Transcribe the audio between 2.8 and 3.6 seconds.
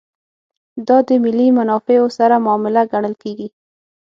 ګڼل کېږي.